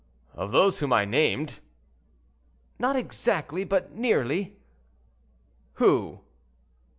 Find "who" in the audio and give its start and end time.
5.73-6.21